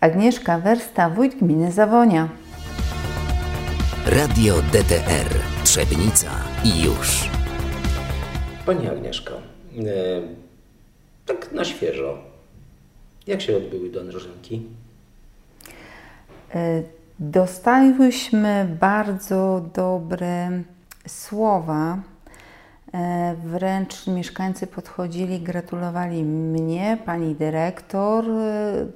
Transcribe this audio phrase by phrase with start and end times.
[0.00, 2.28] Agnieszka Wersta, wójt gminy Zawonia.
[4.06, 6.30] Radio DTR Trzebnica
[6.64, 7.30] i już.
[8.66, 9.82] Pani Agnieszko, e,
[11.26, 12.18] tak na świeżo,
[13.26, 14.62] jak się odbyły dożynki?
[16.54, 16.82] E,
[17.18, 20.62] dostałyśmy bardzo dobre
[21.08, 21.98] słowa.
[22.94, 28.24] E, wręcz mieszkańcy podchodzili, gratulowali mnie, pani dyrektor,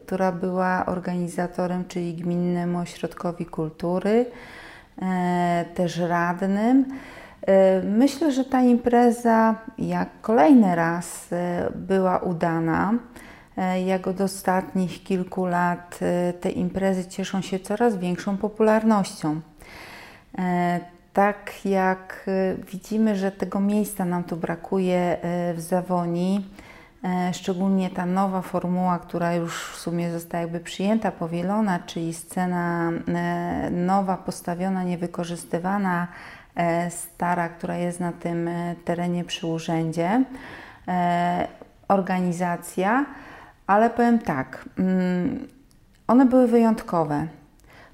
[0.06, 4.26] która była organizatorem, czyli Gminnemu Ośrodkowi Kultury,
[5.74, 6.84] też radnym.
[7.84, 11.28] Myślę, że ta impreza, jak kolejny raz,
[11.74, 12.94] była udana.
[13.56, 19.40] E, jak od ostatnich kilku lat e, te imprezy cieszą się coraz większą popularnością.
[21.12, 22.30] Tak jak
[22.72, 25.16] widzimy, że tego miejsca nam tu brakuje
[25.54, 26.46] w Zawoni,
[27.32, 32.92] szczególnie ta nowa formuła, która już w sumie została jakby przyjęta, powielona, czyli scena
[33.70, 36.08] nowa, postawiona, niewykorzystywana,
[36.90, 38.50] stara, która jest na tym
[38.84, 40.24] terenie przy urzędzie,
[41.88, 43.06] organizacja,
[43.66, 45.48] ale powiem tak, mm,
[46.06, 47.26] one były wyjątkowe.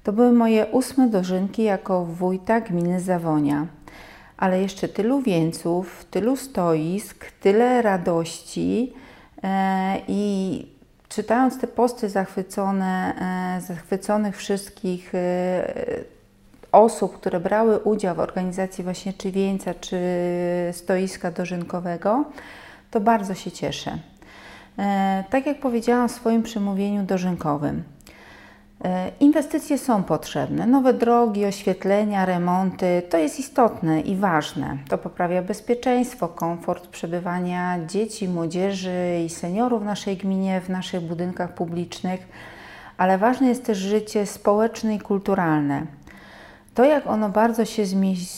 [0.03, 3.67] To były moje ósme dożynki jako wójta gminy Zawonia.
[4.37, 8.93] Ale jeszcze tylu wieńców, tylu stoisk, tyle radości
[9.43, 10.65] e, i
[11.09, 13.13] czytając te posty zachwycone,
[13.57, 15.73] e, zachwyconych wszystkich e,
[16.71, 19.99] osób, które brały udział w organizacji właśnie czy wieńca, czy
[20.71, 22.25] stoiska dożynkowego,
[22.91, 23.97] to bardzo się cieszę.
[25.29, 27.83] Tak jak powiedziałam w swoim przemówieniu dożynkowym,
[29.19, 30.67] Inwestycje są potrzebne.
[30.67, 34.77] Nowe drogi, oświetlenia, remonty to jest istotne i ważne.
[34.89, 41.53] To poprawia bezpieczeństwo, komfort przebywania dzieci, młodzieży i seniorów w naszej gminie, w naszych budynkach
[41.53, 42.27] publicznych,
[42.97, 45.85] ale ważne jest też życie społeczne i kulturalne.
[46.75, 47.83] To, jak ono bardzo się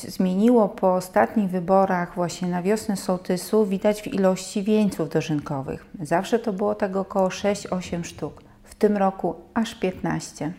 [0.08, 5.86] zmieniło po ostatnich wyborach, właśnie na wiosnę sołtysu, widać w ilości wieńców dożynkowych.
[6.02, 8.42] Zawsze to było tak około 6-8 sztuk,
[8.82, 10.52] tym roku aż 15.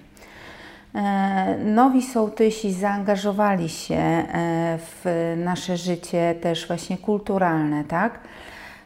[0.94, 4.24] E, nowi sołtysi zaangażowali się e,
[4.78, 8.20] w nasze życie też właśnie kulturalne, tak?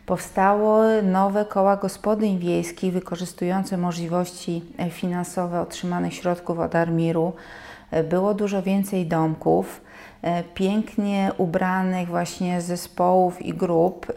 [0.07, 7.33] Powstało nowe koła gospodyń wiejskich wykorzystujące możliwości finansowe otrzymanych środków od Armiru
[8.05, 9.81] było dużo więcej domków,
[10.23, 14.13] e, pięknie ubranych właśnie zespołów i grup e,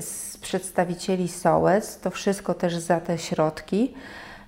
[0.00, 3.94] z przedstawicieli sołec, to wszystko też za te środki,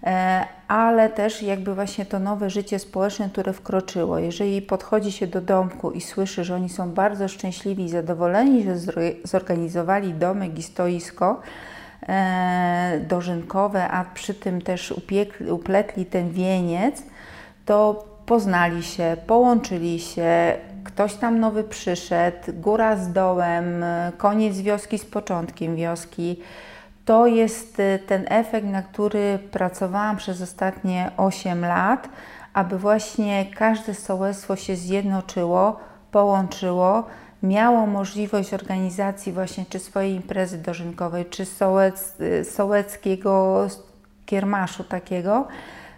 [0.03, 4.19] e, ale też jakby właśnie to nowe życie społeczne, które wkroczyło.
[4.19, 8.73] Jeżeli podchodzi się do domku i słyszy, że oni są bardzo szczęśliwi i zadowoleni, że
[9.25, 11.41] zorganizowali domek i stoisko,
[13.09, 17.03] dożynkowe, a przy tym też upiekli, upletli ten wieniec,
[17.67, 23.85] to poznali się, połączyli się, ktoś tam nowy przyszedł, góra z dołem,
[24.19, 26.41] koniec wioski z początkiem wioski.
[27.05, 32.09] To jest y, ten efekt, na który pracowałam przez ostatnie 8 lat,
[32.55, 35.81] aby właśnie każde sołectwo się zjednoczyło,
[36.11, 37.05] połączyło,
[37.43, 43.67] miało możliwość organizacji właśnie czy swojej imprezy dożynkowej, czy sołec, y, sołeckiego
[44.27, 45.47] kiermaszu takiego,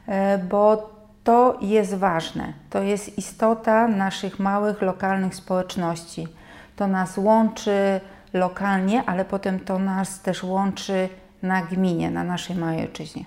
[0.08, 0.95] y, bo
[1.26, 2.52] to jest ważne.
[2.70, 6.28] To jest istota naszych małych, lokalnych społeczności.
[6.76, 8.00] To nas łączy
[8.32, 11.08] lokalnie, ale potem to nas też łączy
[11.42, 13.24] na gminie, na naszej małej ojczyźnie.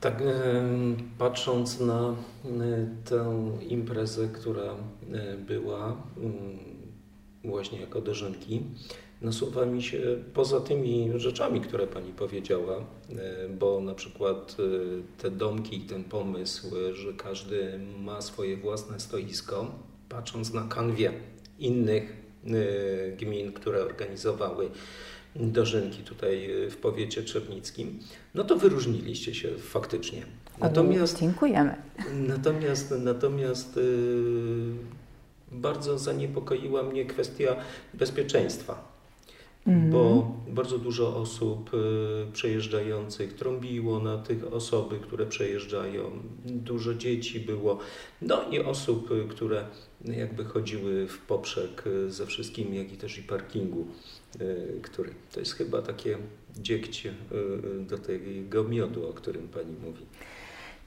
[0.00, 0.14] Tak,
[1.18, 2.14] patrząc na
[3.04, 3.24] tę
[3.68, 4.74] imprezę, która
[5.38, 5.96] była
[7.44, 8.62] właśnie jako dożynki,
[9.22, 9.98] nasuwa mi się
[10.34, 16.04] poza tymi rzeczami, które Pani powiedziała, e, bo na przykład e, te domki i ten
[16.04, 19.74] pomysł, że każdy ma swoje własne stoisko,
[20.08, 21.12] patrząc na kanwie
[21.58, 22.16] innych
[22.46, 24.70] e, gmin, które organizowały
[25.36, 27.98] dożynki tutaj w powiecie czernickim,
[28.34, 30.22] no to wyróżniliście się faktycznie.
[30.58, 31.74] Natomiast, dziękujemy.
[32.14, 33.80] Natomiast, natomiast
[35.52, 37.56] bardzo zaniepokoiła mnie kwestia
[37.94, 38.91] bezpieczeństwa
[39.66, 40.54] bo mhm.
[40.54, 46.02] bardzo dużo osób y, przejeżdżających trąbiło na tych osoby, które przejeżdżają.
[46.44, 47.78] Dużo dzieci było,
[48.22, 49.64] no i osób, y, które
[50.04, 53.86] jakby chodziły w poprzek y, ze wszystkim, jak i też i parkingu,
[54.82, 56.18] który to jest chyba takie
[56.56, 57.14] dziegcie
[57.88, 60.06] do tego miodu, o którym Pani mówi.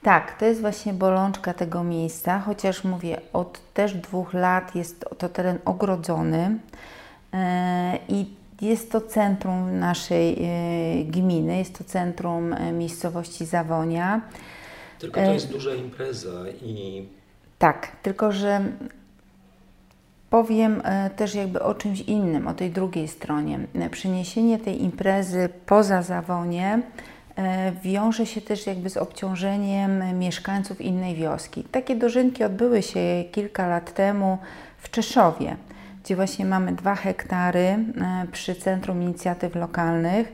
[0.02, 5.28] Tak, to jest właśnie bolączka tego miejsca, chociaż mówię, od też dwóch lat jest to
[5.28, 6.58] teren ogrodzony
[8.08, 8.26] i
[8.60, 10.48] Jest to centrum naszej
[11.04, 14.20] gminy, jest to centrum miejscowości Zawonia.
[14.98, 16.30] Tylko to jest duża impreza
[16.62, 17.06] i...
[17.58, 18.60] Tak, tylko że
[20.30, 20.82] powiem
[21.16, 23.58] też jakby o czymś innym, o tej drugiej stronie.
[23.90, 26.82] Przeniesienie tej imprezy poza Zawonie
[27.36, 31.64] E, wiąże się też jakby z obciążeniem mieszkańców innej wioski.
[31.64, 34.38] Takie dożynki odbyły się kilka lat temu
[34.78, 35.56] w Czeszowie,
[36.06, 37.84] gdzie właśnie mamy dwa hektary e,
[38.32, 40.32] przy Centrum Inicjatyw Lokalnych.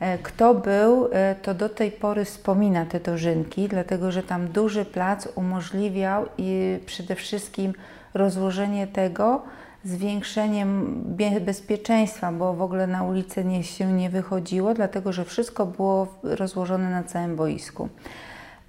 [0.00, 1.08] E, kto był,
[1.42, 7.14] to do tej pory wspomina te dożynki, dlatego że tam duży plac umożliwiał i przede
[7.14, 7.72] wszystkim
[8.14, 9.42] rozłożenie tego,
[9.84, 11.02] zwiększeniem
[11.40, 16.90] bezpieczeństwa, bo w ogóle na ulicę nie, się nie wychodziło, dlatego że wszystko było rozłożone
[16.90, 17.88] na całym boisku.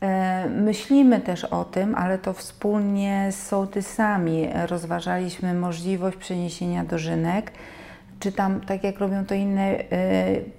[0.02, 7.52] E, myślimy też o tym, ale to wspólnie z sołtysami rozważaliśmy możliwość przeniesienia dożynek,
[8.20, 9.84] czy tam, tak jak robią to inne e,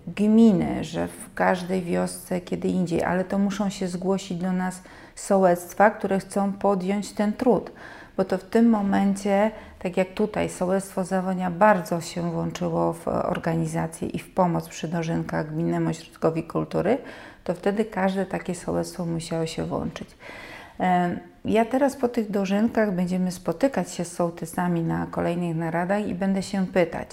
[0.07, 4.83] gminy, że w każdej wiosce kiedy indziej, ale to muszą się zgłosić do nas
[5.15, 7.73] sołectwa, które chcą podjąć ten trud.
[8.17, 14.09] Bo to w tym momencie, tak jak tutaj, Sołectwo Zawonia bardzo się włączyło w organizację
[14.09, 16.99] i w pomoc przy dożynkach Gminnemu Ośrodkowi Kultury,
[17.49, 20.09] to wtedy każde takie sołectwo musiało się włączyć.
[21.45, 26.43] Ja teraz po tych dożynkach będziemy spotykać się z sołtysami na kolejnych naradach i będę
[26.43, 27.09] się pytać,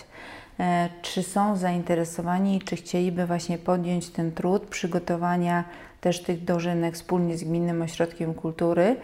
[0.60, 5.64] e, czy są zainteresowani i czy chcieliby właśnie podjąć ten trud przygotowania
[6.02, 8.96] też tych dożynek wspólnie z Gminnym Ośrodkiem Kultury,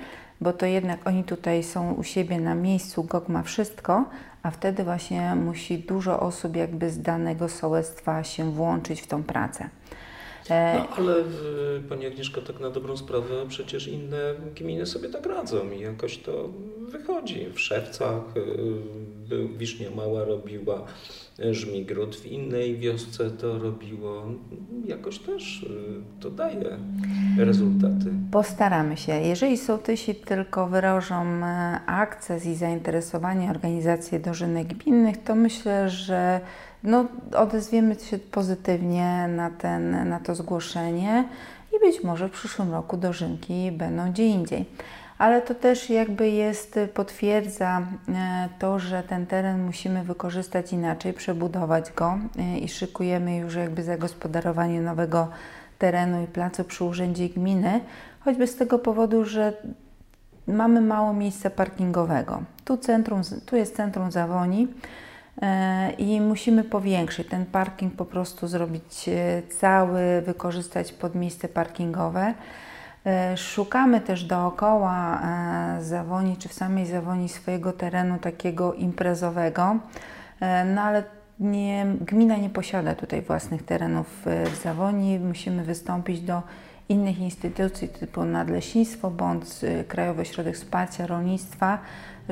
[0.41, 4.05] bo to jednak oni tutaj są u siebie na miejscu, GOG ma wszystko,
[4.43, 9.69] a wtedy właśnie musi dużo osób jakby z danego sołectwa się włączyć w tą pracę.
[10.49, 11.15] E, no, ale
[11.89, 16.49] Pani Agnieszka, tak na dobrą sprawę, przecież inne gminy sobie tak radzą i jakoś to
[16.91, 17.45] wychodzi.
[17.53, 18.21] W Szewcach
[19.31, 20.85] y, Wisznia Mała robiła
[21.51, 24.25] Żmigród, w innej wiosce to robiło.
[24.85, 25.67] Jakoś też y,
[26.19, 26.77] to daje
[27.37, 28.05] rezultaty.
[28.31, 29.13] Postaramy się.
[29.13, 36.41] Jeżeli sołtysi tylko wyrażą e, akces i zainteresowanie organizację dożynek gminnych, to myślę, że
[36.83, 37.05] no,
[37.35, 41.23] odezwiemy się pozytywnie na, ten, na to zgłoszenie
[41.75, 44.65] i być może w przyszłym roku dożynki będą gdzie indziej.
[45.17, 51.91] Ale to też jakby jest, potwierdza e, to, że ten teren musimy wykorzystać inaczej, przebudować
[51.91, 55.27] go e, i szykujemy już jakby zagospodarowanie nowego
[55.79, 57.81] terenu i placu przy Urzędzie Gminy,
[58.19, 59.53] choćby z tego powodu, że
[60.47, 62.43] mamy mało miejsca parkingowego.
[62.65, 64.67] Tu, centrum, tu jest centrum Zawoni,
[65.97, 72.33] i musimy powiększyć ten parking, po prostu zrobić e, cały, wykorzystać pod miejsce parkingowe.
[73.05, 75.21] E, szukamy też dookoła
[75.79, 79.75] Zawoni, czy w samej Zawoni swojego terenu takiego imprezowego,
[80.65, 81.03] no ale
[81.39, 85.19] nie, gmina nie posiada tutaj własnych terenów w Zawoni.
[85.19, 86.41] Musimy wystąpić do
[86.89, 89.45] innych instytucji typu Nadleśnictwo bądź
[89.87, 91.79] Krajowy Ośrodek Wsparcia Rolnictwa,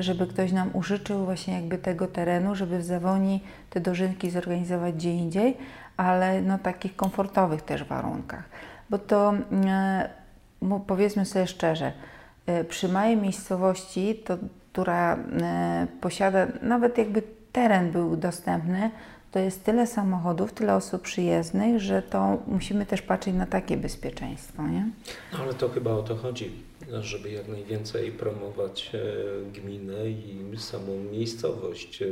[0.02, 5.14] żeby ktoś nam użyczył właśnie jakby tego terenu, żeby w Zawoni te dożynki zorganizować gdzie
[5.14, 5.56] indziej,
[5.96, 8.44] ale no takich komfortowych też warunkach.
[8.90, 9.34] Bo to
[9.66, 10.10] e,
[10.86, 11.92] powiedzmy sobie szczerze,
[12.46, 14.38] e, przy małej miejscowości, to,
[14.72, 17.22] która e, posiada, nawet jakby
[17.52, 18.90] teren był dostępny,
[19.32, 24.66] to jest tyle samochodów, tyle osób przyjezdnych, że to musimy też patrzeć na takie bezpieczeństwo,
[24.66, 24.86] nie?
[25.32, 26.52] No ale to chyba o to chodzi,
[27.00, 29.00] żeby jak najwięcej promować e,
[29.52, 32.06] gminę i samą miejscowość e,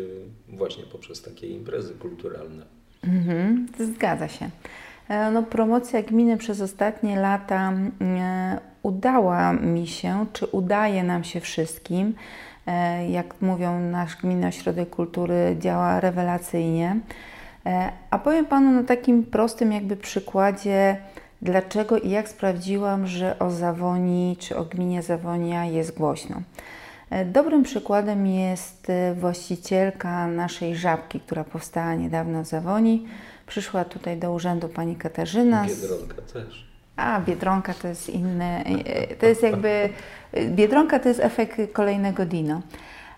[0.48, 2.64] właśnie poprzez takie imprezy kulturalne.
[3.04, 4.50] Mhm, zgadza się.
[5.08, 7.72] E, no, promocja gminy przez ostatnie lata
[8.82, 12.14] udała mi się, czy udaje nam się wszystkim.
[13.08, 17.00] Jak mówią, nasz Gminny Ośrodek Kultury działa rewelacyjnie.
[18.10, 20.96] A powiem Panu na takim prostym jakby przykładzie,
[21.42, 26.42] dlaczego i jak sprawdziłam, że o Zawoni czy o gminie Zawonia jest głośno.
[27.10, 33.06] E, dobrym przykładem jest właścicielka naszej żabki, która powstała niedawno w Zawoni.
[33.46, 35.66] Przyszła tutaj do urzędu pani Katarzyna.
[35.66, 36.68] Biedronka też.
[36.96, 38.64] A, Biedronka to jest inny,
[39.20, 39.88] to jest jakby,
[40.46, 42.60] Biedronka to jest efekt kolejnego Dino.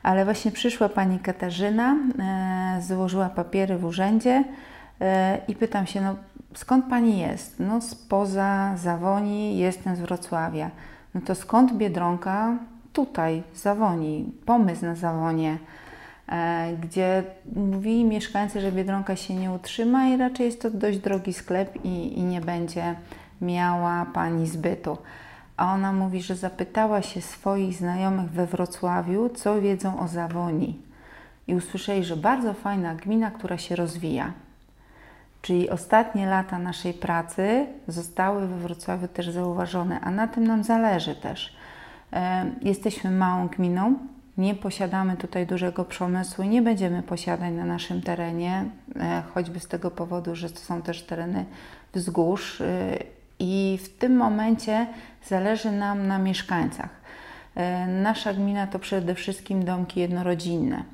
[0.02, 4.44] Ale właśnie przyszła pani Katarzyna, e, złożyła papiery w urzędzie
[5.00, 6.16] e, i pytam się, no
[6.54, 7.54] skąd pani jest?
[7.58, 10.70] No spoza Zawoni, jestem z Wrocławia.
[11.14, 12.56] No to skąd Biedronka?
[12.92, 15.58] Tutaj, Zawoni, pomysł na Zawonie,
[16.28, 17.24] e, gdzie
[17.56, 22.18] mówili mieszkańcy, że Biedronka się nie utrzyma i raczej jest to dość drogi sklep i,
[22.18, 22.94] i nie będzie
[23.40, 24.98] miała pani zbytu.
[25.56, 30.78] A ona mówi, że zapytała się swoich znajomych we Wrocławiu, co wiedzą o Zawoni.
[31.46, 34.32] I usłyszeli, że bardzo fajna gmina, która się rozwija.
[35.42, 41.14] Czyli ostatnie lata naszej pracy zostały we Wrocławiu też zauważone, a na tym nam zależy
[41.14, 41.56] też.
[42.12, 43.94] E, jesteśmy małą gminą,
[44.38, 48.64] nie posiadamy tutaj dużego przemysłu, nie będziemy posiadać na naszym terenie,
[48.96, 51.44] e, choćby z tego powodu, że to są też tereny
[51.94, 52.96] wzgórz e,
[53.38, 54.86] i w tym momencie
[55.26, 57.00] zależy nam na mieszkańcach.
[58.02, 60.84] Nasza gmina to przede wszystkim domki jednorodzinne.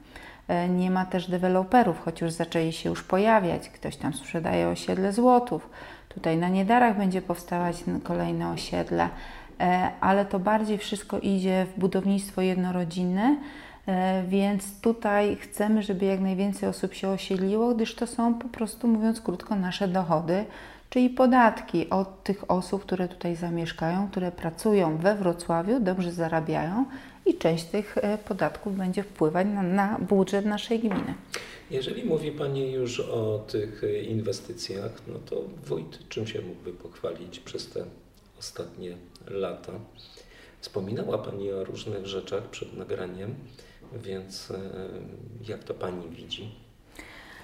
[0.68, 3.68] Nie ma też deweloperów, choć już zaczęli się już pojawiać.
[3.68, 5.70] Ktoś tam sprzedaje osiedle złotów.
[6.08, 9.08] Tutaj na Niedarach będzie powstawać kolejne osiedle.
[9.60, 13.36] E, ale to bardziej wszystko idzie w budownictwo jednorodzinne,
[13.86, 18.88] e, więc tutaj chcemy, żeby jak najwięcej osób się osiedliło, gdyż to są po prostu,
[18.88, 20.44] mówiąc krótko, nasze dochody,
[20.90, 26.84] czyli podatki od tych osób, które tutaj zamieszkają, które pracują we Wrocławiu, dobrze zarabiają
[27.26, 31.14] i część tych e, podatków będzie wpływać na, na budżet naszej gminy.
[31.70, 37.68] Jeżeli mówi Pani już o tych inwestycjach, no to wójt czym się mógłby pochwalić przez
[37.68, 37.84] te
[38.38, 38.96] ostatnie
[39.28, 39.72] lata.
[40.60, 43.34] Wspominała Pani o różnych rzeczach przed nagraniem,
[44.04, 44.58] więc e,
[45.48, 46.50] jak to Pani widzi?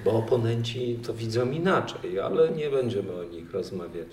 [0.05, 4.09] Bo oponenci to widzą inaczej, ale nie będziemy o nich rozmawiać.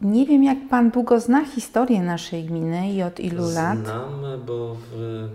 [0.00, 3.78] Nie wiem, jak Pan długo zna historię naszej gminy i od ilu lat?
[3.78, 5.28] Znam, bo w,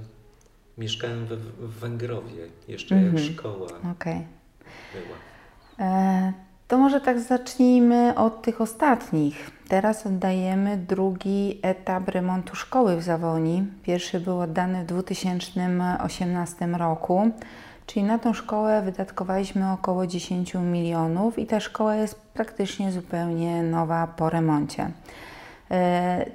[0.77, 1.29] mieszkałem w,
[1.59, 3.13] w Węgrowie, jeszcze mm -hmm.
[3.13, 3.37] jak mhm.
[3.37, 4.21] szkoła okay.
[4.93, 5.17] była.
[5.79, 6.33] E
[6.67, 9.51] to może tak zacznijmy od tych ostatnich.
[9.67, 13.65] Teraz oddajemy drugi etap remontu szkoły w Zawoni.
[13.83, 17.31] Pierwszy był oddany w 2018 roku,
[17.85, 24.07] czyli na tą szkołę wydatkowaliśmy około 10 milionów i ta szkoła jest praktycznie zupełnie nowa
[24.07, 24.91] po remoncie.
[25.71, 26.25] E,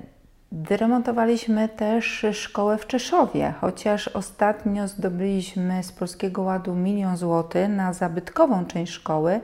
[0.53, 8.65] wyremontowaliśmy też szkołę w Czeszowie, chociaż ostatnio zdobyliśmy z Polskiego Ładu milion złotych na zabytkową
[8.65, 9.41] część szkoły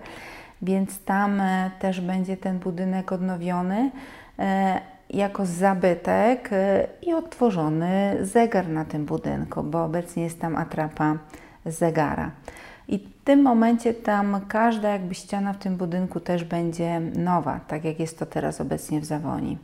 [0.64, 3.90] więc tam e, też będzie ten budynek odnowiony
[4.38, 4.80] e,
[5.10, 6.50] jako zabytek
[7.02, 11.16] i odtworzony zegar na tym budynku, bo obecnie jest tam atrapa
[11.66, 12.30] zegara.
[12.88, 17.84] I w tym momencie tam każda jakby ściana w tym budynku też będzie nowa, tak
[17.84, 19.58] jak jest to teraz obecnie w Zawoni.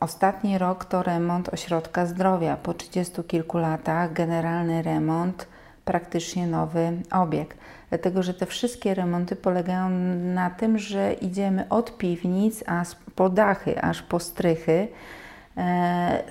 [0.00, 2.56] Ostatni rok to remont ośrodka zdrowia.
[2.56, 5.48] Po 30 kilku latach generalny remont,
[5.84, 7.58] praktycznie nowy obiekt
[7.90, 9.90] dlatego że te wszystkie remonty polegają
[10.34, 14.88] na tym, że idziemy od piwnic, a po dachy, aż po strychy, e,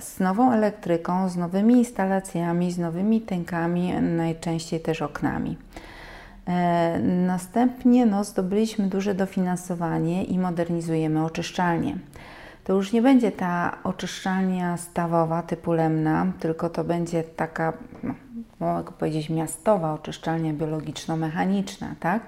[0.00, 5.56] z nową elektryką, z nowymi instalacjami, z nowymi tękami, najczęściej też oknami.
[6.46, 11.98] E, następnie no, zdobyliśmy duże dofinansowanie i modernizujemy oczyszczalnię.
[12.64, 17.72] To już nie będzie ta oczyszczalnia stawowa typu Lemna, tylko to będzie taka
[18.02, 18.14] no,
[18.60, 22.22] mogę powiedzieć, miastowa oczyszczalnia biologiczno-mechaniczna, tak?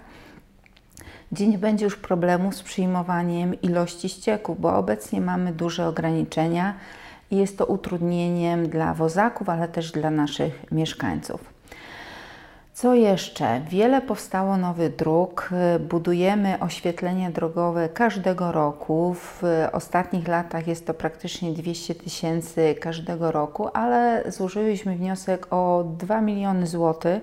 [1.33, 6.75] Gdzie nie będzie już problemu z przyjmowaniem ilości ścieków, bo obecnie mamy duże ograniczenia
[7.31, 11.53] i jest to utrudnieniem dla wozaków, ale też dla naszych mieszkańców.
[12.75, 13.61] Co jeszcze?
[13.61, 15.51] Wiele powstało nowych dróg.
[15.81, 19.15] Budujemy oświetlenie drogowe każdego roku.
[19.15, 19.43] W
[19.73, 26.67] ostatnich latach jest to praktycznie 200 tysięcy każdego roku, ale złożyliśmy wniosek o 2 miliony
[26.67, 27.23] złotych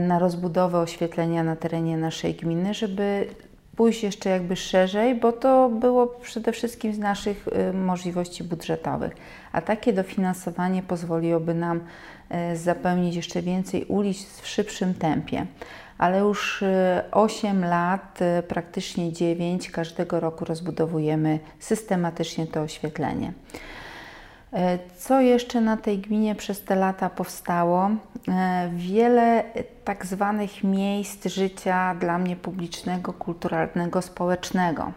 [0.00, 3.26] na rozbudowę oświetlenia na terenie naszej gminy, żeby
[3.76, 9.12] pójść jeszcze jakby szerzej, bo to było przede wszystkim z naszych y, możliwości budżetowych.
[9.52, 11.80] A takie dofinansowanie pozwoliłoby nam
[12.52, 15.46] y, zapełnić jeszcze więcej ulic w szybszym tempie.
[15.98, 16.64] Ale już
[17.12, 18.18] 8 y, lat,
[18.48, 23.32] praktycznie 9, każdego roku rozbudowujemy systematycznie to oświetlenie.
[24.52, 27.90] E, co jeszcze na tej gminie przez te lata powstało?
[28.28, 29.44] E, wiele
[29.84, 34.92] tak zwanych miejsc życia dla mnie publicznego, kulturalnego, społecznego.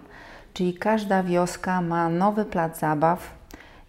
[0.54, 3.34] Czyli każda wioska ma nowy plac zabaw.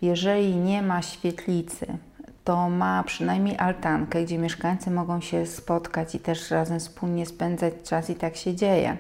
[0.03, 1.87] Jeżeli nie ma świetlicy,
[2.45, 8.11] to ma przynajmniej altankę, gdzie mieszkańcy mogą się spotkać i też razem wspólnie spędzać czas,
[8.11, 8.97] i tak się dzieje.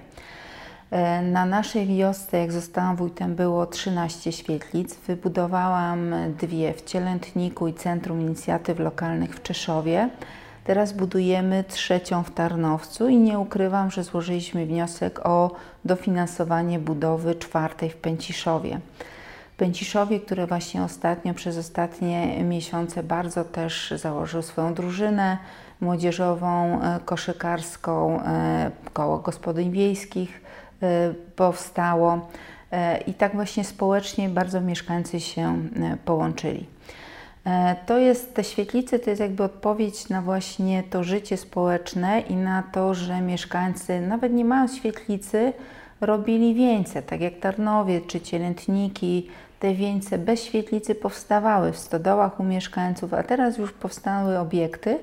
[0.90, 4.94] E, na naszej wiosce, jak zostałam wójtem, było 13 świetlic.
[5.06, 10.11] Wybudowałam dwie w Cielętniku i Centrum Inicjatyw Lokalnych w Czeszowie.
[10.64, 15.50] Teraz budujemy trzecią w Tarnowcu i nie ukrywam, że złożyliśmy wniosek o
[15.85, 18.80] dofinansowanie budowy czwartej w Pęciszowie.
[19.56, 25.38] Pęciszowie, które właśnie ostatnio, przez ostatnie miesiące bardzo też założył swoją drużynę
[25.80, 30.50] młodzieżową, e, koszykarską, e, koło gospodyń wiejskich
[31.37, 35.59] powstało y, i tak właśnie społecznie bardzo mieszkańcy się
[35.95, 36.67] y, połączyli.
[37.87, 42.63] To jest, te świetlice to jest jakby odpowiedź na właśnie to życie społeczne i na
[42.63, 45.53] to, że mieszkańcy, nawet nie mając świetlicy,
[46.01, 49.31] robili wieńce, tak jak Tarnowie czy Cielętniki.
[49.61, 54.99] Te wieńce bez świetlicy powstawały w stodołach u mieszkańców, a teraz już powstały obiekty,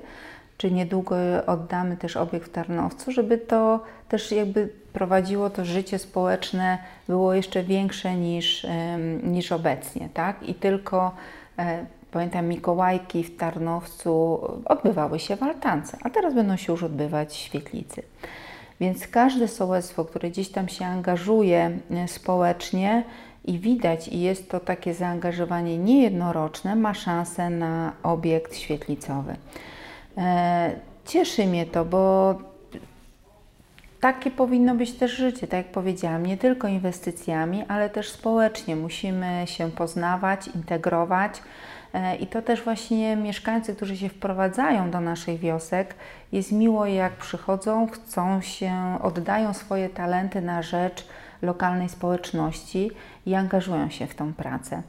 [0.58, 6.78] czy niedługo oddamy też obiekt w Tarnowcu, żeby to też jakby prowadziło to życie społeczne,
[7.08, 8.66] było jeszcze większe niż,
[9.22, 10.42] niż obecnie, tak?
[10.42, 11.14] I tylko
[11.58, 17.28] e, Pamiętam, Mikołajki w Tarnowcu odbywały się w altance, a teraz będą się już odbywać
[17.28, 18.02] w świetlicy.
[18.80, 23.04] Więc każde sołectwo, które gdzieś tam się angażuje e, społecznie
[23.44, 29.36] i widać, i jest to takie zaangażowanie niejednoroczne, ma szansę na obiekt świetlicowy.
[30.16, 30.70] E,
[31.04, 32.34] cieszy mnie to, bo
[34.00, 39.42] takie powinno być też życie, tak jak powiedziałam, nie tylko inwestycjami, ale też społecznie musimy
[39.46, 41.42] się poznawać, integrować.
[41.94, 45.94] E, I to też właśnie mieszkańcy, którzy się wprowadzają do naszych wiosek,
[46.32, 51.06] jest miło jak przychodzą, chcą się, oddają swoje talenty na rzecz
[51.42, 52.90] lokalnej społeczności
[53.26, 54.82] i angażują się w tą pracę.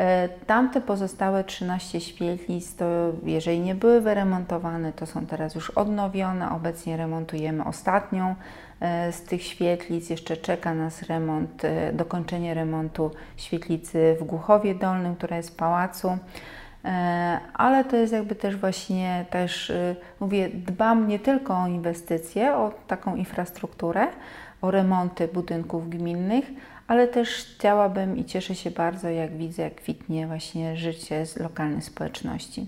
[0.00, 2.84] E, tamte pozostałe 13 świetlic, to
[3.24, 6.50] jeżeli nie były wyremontowane, to są teraz już odnowione.
[6.50, 8.34] Obecnie remontujemy ostatnią
[8.80, 10.10] e, z tych świetlic.
[10.10, 16.18] Jeszcze czeka nas remont, e, dokończenie remontu świetlicy w Głuchowie Dolnym, która jest w pałacu.
[17.54, 19.72] Ale to jest jakby też właśnie też,
[20.20, 24.06] mówię, dbam nie tylko o inwestycje, o taką infrastrukturę,
[24.62, 26.44] o remonty budynków gminnych,
[26.90, 31.82] ale też chciałabym i cieszę się bardzo, jak widzę, jak kwitnie właśnie życie z lokalnej
[31.82, 32.66] społeczności.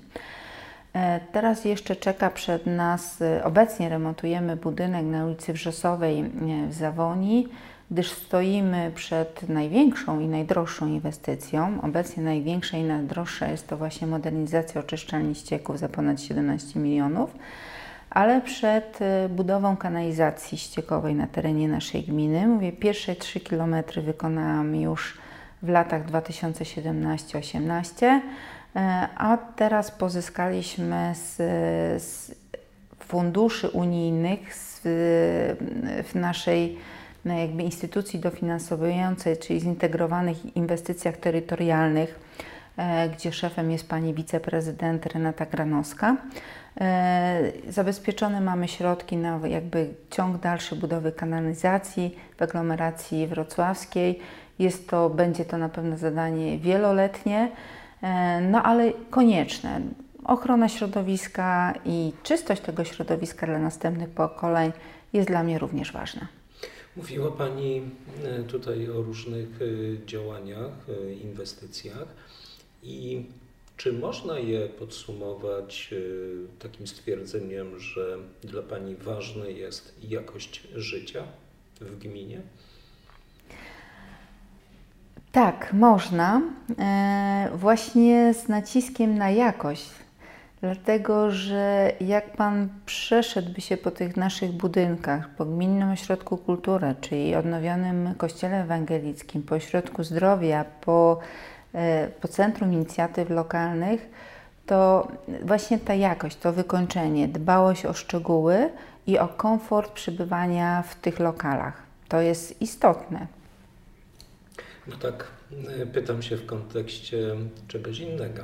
[0.95, 6.27] E, teraz jeszcze czeka przed nas, e, obecnie remontujemy budynek na ulicy Wrzosowej e,
[6.69, 7.49] w Zawoni,
[7.91, 11.79] gdyż stoimy przed największą i najdroższą inwestycją.
[11.83, 17.31] Obecnie największa i najdroższa jest to właśnie modernizacja oczyszczalni ścieków za ponad 17 milionów
[18.15, 24.77] ale przed y, budową kanalizacji ściekowej na terenie naszej gminy, mówię, pierwsze 3 km wykonałam
[24.77, 25.19] już
[25.63, 28.21] w latach 2017-18, y,
[29.17, 31.37] a teraz pozyskaliśmy z,
[32.03, 32.35] z
[32.99, 34.81] funduszy unijnych z,
[36.07, 36.79] w naszej
[37.25, 42.21] no, jakby instytucji dofinansowującej, czyli zintegrowanych inwestycjach terytorialnych,
[42.79, 46.17] y, gdzie szefem jest pani wiceprezydent Renata Granowska.
[46.81, 54.19] E, zabezpieczone mamy środki na jakby ciąg dalszy budowy kanalizacji w aglomeracji wrocławskiej.
[54.59, 57.53] Jest to, będzie to na pewno zadanie wieloletnie,
[58.03, 59.81] e, no ale konieczne.
[60.25, 64.73] Ochrona środowiska i czystość tego środowiska dla następnych pokoleń
[65.13, 66.27] jest dla mnie również ważna.
[66.97, 67.83] Mówiła Pani
[68.25, 69.49] e, tutaj o różnych
[70.07, 70.73] działaniach,
[71.23, 72.07] inwestycjach
[72.83, 73.27] i
[73.83, 81.25] czy można je podsumować y, takim stwierdzeniem, że dla Pani ważna jest jakość życia
[81.81, 82.41] w gminie?
[85.33, 86.43] Tak, można.
[86.79, 89.91] E, właśnie z naciskiem na jakość.
[90.61, 97.35] Dlatego, że jak Pan przeszedłby się po tych naszych budynkach, po Gminnym Ośrodku Kultury, czyli
[97.35, 101.21] odnowionym Kościele Ewangelickim, po Ośrodku Zdrowia, po
[102.21, 104.09] po Centrum Inicjatyw Lokalnych,
[104.67, 105.09] to
[105.43, 108.71] właśnie ta jakość, to wykończenie, dbałość o szczegóły
[109.07, 111.83] i o komfort przebywania w tych lokalach.
[112.09, 113.27] To jest istotne.
[114.87, 115.27] No tak,
[115.83, 117.37] e, pytam się w kontekście
[117.69, 118.43] czegoś innego.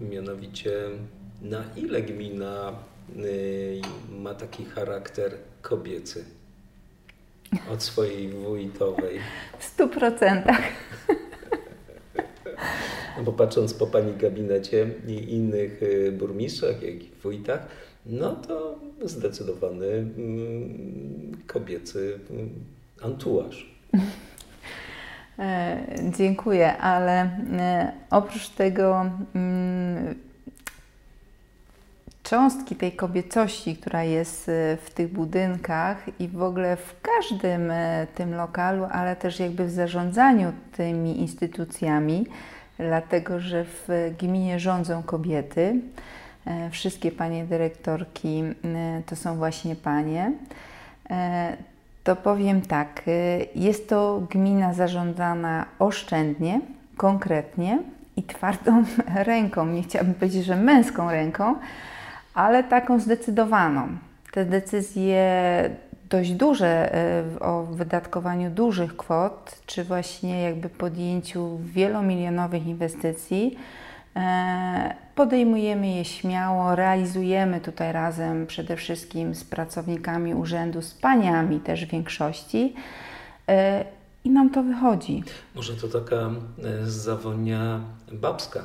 [0.00, 0.72] Mianowicie,
[1.42, 3.22] na ile gmina e,
[4.22, 5.32] ma taki charakter
[5.62, 6.24] kobiecy
[7.72, 9.18] od swojej wójtowej?
[9.58, 10.62] W stu procentach.
[13.16, 17.66] No bo patrząc po pani gabinecie i innych y, burmistrzach, jak i wójtach,
[18.06, 22.50] no to zdecydowany mm, kobiecy mm,
[23.02, 23.72] antuaż.
[25.38, 29.10] E, dziękuję, ale e, oprócz tego
[32.32, 37.72] cząstki tej kobiecości, która jest e, w tych budynkach i w ogóle w każdym
[38.14, 42.26] tym lokalu, ale też jakby w zarządzaniu tymi instytucjami,
[42.78, 45.80] dlatego że w gminie rządzą kobiety.
[46.46, 50.32] E, wszystkie panie dyrektorki e, to są właśnie panie.
[51.10, 51.56] E,
[52.04, 53.02] to powiem tak,
[53.54, 56.60] jest to gmina zarządzana oszczędnie,
[56.96, 57.78] konkretnie
[58.16, 59.66] i twardą ręką.
[59.66, 61.54] Nie chciałabym powiedzieć, że męską ręką,
[62.34, 63.88] ale taką zdecydowaną.
[64.32, 65.24] Te decyzje
[66.10, 73.56] dość duże e, o wydatkowaniu dużych kwot, czy właśnie jakby podjęciu wielomilionowych inwestycji,
[74.16, 81.86] e, podejmujemy je śmiało, realizujemy tutaj razem przede wszystkim z pracownikami urzędu, z paniami też
[81.86, 82.74] w większości
[83.48, 83.84] e,
[84.24, 85.24] i nam to wychodzi.
[85.54, 86.30] Może to taka e,
[86.86, 87.80] zawonia
[88.12, 88.60] babska.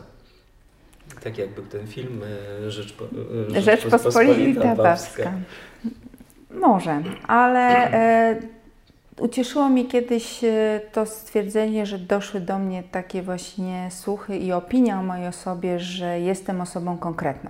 [1.24, 2.22] Tak jakby ten film
[2.68, 3.06] Rzeczpo,
[3.62, 5.32] Rzeczpospolita babska.
[6.52, 7.90] Może, ale
[9.20, 15.00] Ucieszyło mnie kiedyś e, to stwierdzenie, że doszły do mnie takie właśnie słuchy i opinia
[15.00, 17.50] o mojej osobie, że jestem osobą konkretną.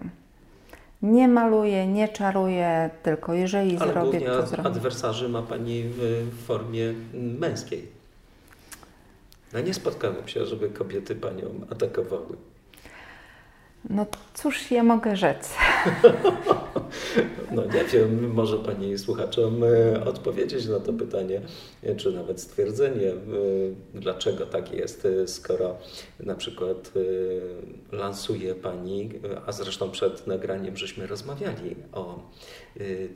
[1.01, 4.69] Nie maluję, nie czaruję, tylko jeżeli Ale zrobię, to zrobię.
[4.69, 7.87] adwersarzy ma Pani w formie męskiej.
[9.53, 12.37] No nie spotkałem się, żeby kobiety Panią atakowały.
[13.89, 15.49] No cóż ja mogę rzec?
[17.51, 21.41] No nie wiem, może Pani słuchaczom e, odpowiedzieć na to pytanie,
[21.83, 23.15] e, czy nawet stwierdzenie, e,
[23.93, 25.77] dlaczego tak jest, skoro
[26.19, 26.91] na przykład
[27.91, 29.09] lansuje Pani,
[29.45, 32.19] a zresztą przed nagraniem żeśmy rozmawiali o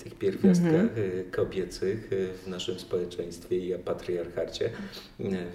[0.03, 1.31] tych pierwiastkach mhm.
[1.31, 2.09] kobiecych
[2.43, 4.69] w naszym społeczeństwie i o patriarchacie,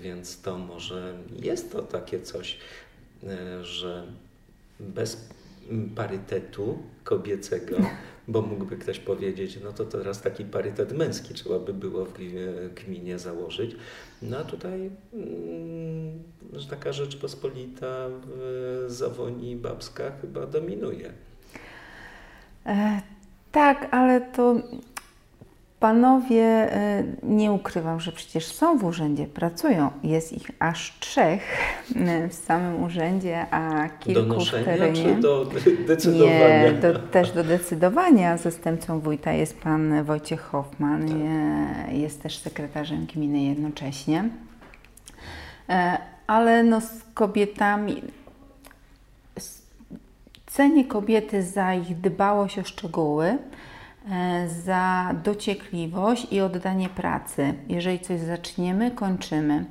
[0.02, 2.58] więc to może jest to takie coś,
[3.62, 4.06] że
[4.80, 5.28] bez
[5.94, 7.76] parytetu kobiecego,
[8.28, 12.12] bo mógłby ktoś powiedzieć, no to teraz taki parytet męski trzeba by było w
[12.74, 13.76] gminie założyć.
[14.22, 18.08] No a tutaj mm, że taka Rzeczpospolita
[18.86, 21.12] zawoni babska chyba dominuje.
[22.66, 23.00] E,
[23.52, 24.62] tak, ale to
[25.80, 29.90] Panowie, e, nie ukrywam, że przecież są w urzędzie, pracują.
[30.02, 31.42] Jest ich aż trzech
[31.96, 35.04] e, w samym urzędzie, a kilku do w terenie.
[35.04, 35.46] czy do
[35.86, 36.62] decydowania?
[36.62, 38.36] Nie, do, też do decydowania.
[38.36, 41.92] Zastępcą wójta jest pan Wojciech Hoffman, tak.
[41.92, 44.28] jest też sekretarzem gminy jednocześnie.
[45.68, 48.02] E, ale no z kobietami,
[50.46, 53.38] cenię kobiety za ich dbałość o szczegóły,
[54.46, 57.54] za dociekliwość i oddanie pracy.
[57.68, 59.64] Jeżeli coś zaczniemy, kończymy.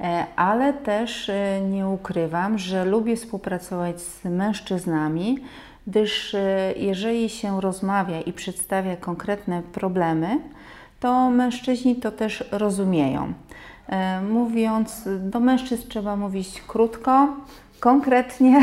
[0.00, 5.38] E, ale też e, nie ukrywam, że lubię współpracować z mężczyznami,
[5.86, 6.36] gdyż
[6.76, 10.38] jeżeli się rozmawia i przedstawia konkretne problemy,
[11.00, 13.32] to mężczyźni to też rozumieją.
[14.30, 17.36] Mówiąc, do mężczyzn trzeba mówić krótko,
[17.80, 18.60] konkretnie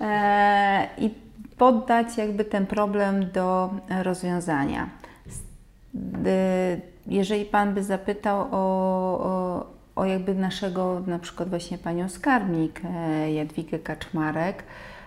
[0.98, 1.10] i
[1.58, 3.70] poddać jakby ten problem do
[4.02, 4.88] rozwiązania.
[7.06, 9.66] Jeżeli Pan by zapytał o, o,
[9.96, 14.64] o jakby naszego, na przykład właśnie Panią skarbnik e, Jadwigę Kaczmarek,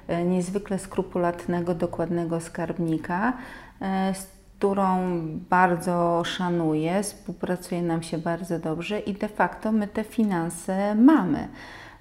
[0.07, 3.33] e, niezwykle skrupulatnego, dokładnego skarbnika,
[3.81, 4.13] e,
[4.57, 4.97] którą
[5.49, 11.47] bardzo szanuję, współpracuje nam się bardzo dobrze i de facto my te finanse mamy.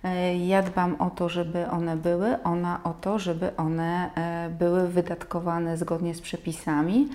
[0.05, 4.89] E, ja dbam o to, żeby one były, ona o to, żeby one e, były
[4.89, 7.09] wydatkowane zgodnie z przepisami,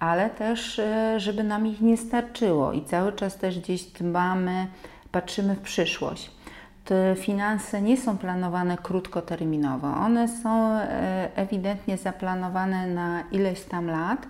[0.00, 4.66] ale też, e, żeby nam ich nie starczyło i cały czas też gdzieś dbamy,
[5.12, 6.30] patrzymy w przyszłość.
[6.84, 10.78] Te finanse nie są planowane krótkoterminowo, one są
[11.34, 14.26] ewidentnie zaplanowane na ileś tam lat.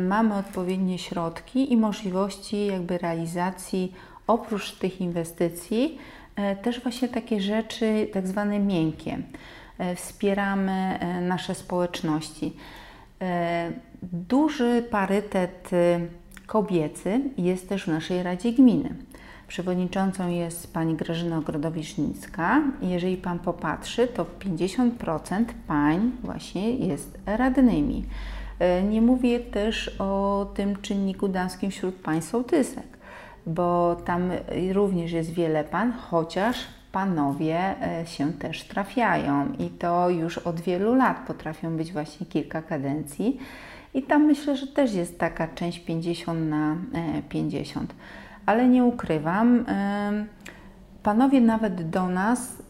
[0.00, 3.94] Mamy odpowiednie środki i możliwości jakby realizacji
[4.26, 5.98] oprócz tych inwestycji
[6.62, 9.18] też właśnie takie rzeczy tak zwane miękkie.
[9.78, 12.56] E, wspieramy e, nasze społeczności.
[14.02, 15.70] Duży parytet
[16.46, 18.94] kobiecy jest też w naszej Radzie Gminy.
[19.48, 22.62] Przewodniczącą jest pani Grażyna Ogrodowicz-Nicka.
[22.82, 28.04] Jeżeli pan popatrzy, to 50% pań właśnie jest radnymi.
[28.90, 32.99] Nie mówię też o tym czynniku damskim wśród pań sołtysek
[33.46, 34.30] bo tam
[34.72, 36.56] również jest wiele pan, chociaż
[36.92, 42.62] panowie e, się też trafiają i to już od wielu lat potrafią być właśnie kilka
[42.62, 43.38] kadencji.
[43.94, 46.76] I tam myślę, że też jest taka część 50 na
[47.28, 47.90] 50.
[47.90, 47.94] E,
[48.46, 49.64] Ale nie ukrywam,
[51.02, 52.62] panowie nawet do nas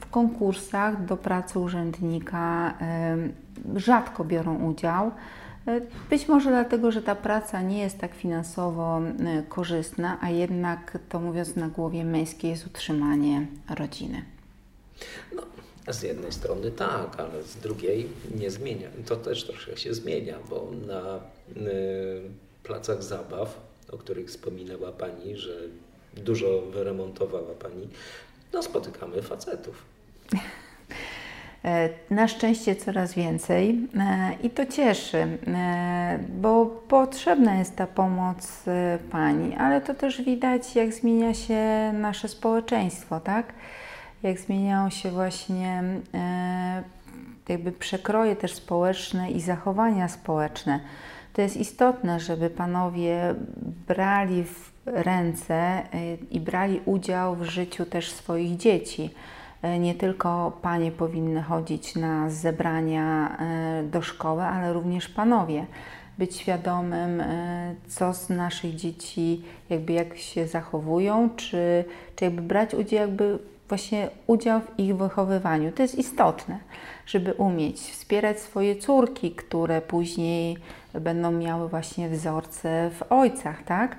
[0.00, 2.74] w konkursach do pracy urzędnika
[3.76, 5.10] rzadko biorą udział.
[5.66, 10.98] E, być może dlatego, że ta praca nie jest tak finansowo e, korzystna, a jednak
[11.08, 13.46] to mówiąc na głowie męskiej jest utrzymanie
[13.76, 14.24] rodziny.
[15.36, 15.42] No,
[15.92, 18.88] z jednej strony tak, ale z drugiej nie zmienia.
[19.06, 22.22] To też troszkę się zmienia, bo na y,
[22.62, 23.60] placach zabaw,
[23.92, 25.56] o których wspominała Pani, że
[26.16, 27.88] dużo wyremontowała Pani,
[28.52, 29.84] no spotykamy facetów.
[31.64, 38.64] E, na szczęście coraz więcej e, i to cieszy, e, bo potrzebna jest ta pomoc
[39.10, 43.52] pani, ale to też widać, jak zmienia się nasze społeczeństwo, tak?
[44.22, 45.82] jak zmieniają się właśnie
[47.48, 50.80] jakby przekroje też społeczne i zachowania społeczne.
[51.32, 53.34] To jest istotne, żeby panowie
[53.88, 55.82] brali w ręce
[56.30, 59.10] i brali udział w życiu też swoich dzieci.
[59.64, 63.36] Y, nie tylko panie powinny chodzić na zebrania
[63.80, 65.66] y, do szkoły, ale również panowie.
[66.18, 67.22] Być świadomym,
[67.88, 71.84] co z naszych dzieci, jakby jak się zachowują, czy,
[72.16, 75.72] czy jakby brać udział, jakby właśnie udział w ich wychowywaniu.
[75.72, 76.58] To jest istotne,
[77.06, 80.56] żeby umieć wspierać swoje córki, które później
[80.94, 83.96] będą miały właśnie wzorce w ojcach, tak?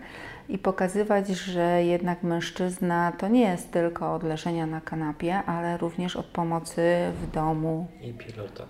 [0.49, 6.15] I pokazywać, że jednak mężczyzna to nie jest tylko od leżenia na kanapie, ale również
[6.15, 6.81] od pomocy
[7.21, 7.87] w domu.
[8.01, 8.65] I pilota.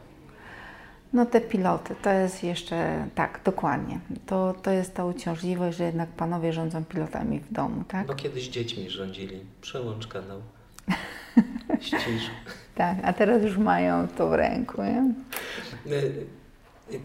[1.13, 3.99] No te piloty, to jest jeszcze, tak, dokładnie.
[4.25, 8.07] To, to jest ta uciążliwość, że jednak panowie rządzą pilotami w domu, tak?
[8.07, 9.39] No kiedyś dziećmi rządzili.
[9.61, 10.41] Przełącz kanał.
[11.79, 12.31] Ścisz.
[12.75, 15.13] tak, a teraz już mają to w ręku, nie?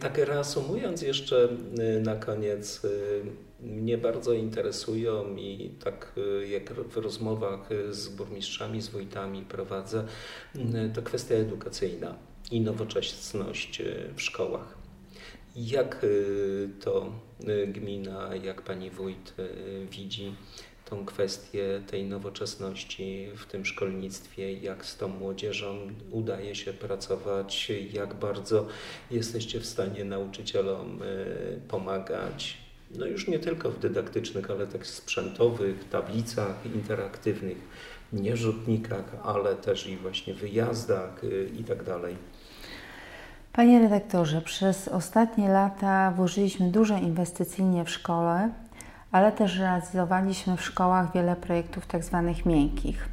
[0.01, 1.49] Tak reasumując jeszcze
[1.79, 2.83] y, na koniec,
[3.61, 10.05] mnie bardzo interesują i tak y, jak w rozmowach z burmistrzami, z wójtami prowadzę,
[10.95, 12.15] to kwestia edukacyjna
[12.51, 13.83] i nowoczesność
[14.17, 14.79] w szkołach.
[15.57, 16.07] Jak
[16.81, 17.13] to
[17.69, 19.35] gmina, jak pani wójt
[19.91, 20.33] widzi
[20.91, 25.79] tą kwestię tej nowoczesności w tym szkolnictwie, jak z tą młodzieżą
[26.11, 28.67] udaje się pracować, jak bardzo
[29.11, 32.66] jesteście w stanie nauczycielom y, pomagać.
[32.99, 37.57] No już nie tylko w dydaktycznych, ale tak sprzętowych, tablicach interaktywnych,
[38.13, 42.17] nierzutnikach, ale też i właśnie wyjazdach y, i tak dalej.
[43.53, 48.51] Panie redaktorze, przez ostatnie lata włożyliśmy dużo inwestycyjnie w szkole
[49.13, 53.09] ale też realizowaliśmy w szkołach wiele projektów tak zwanych miękkich.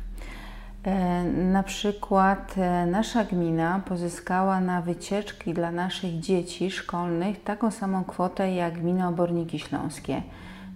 [0.83, 8.03] E, na przykład e, nasza gmina pozyskała na wycieczki dla naszych dzieci szkolnych taką samą
[8.03, 10.21] kwotę jak gmina Oborniki Śląskie,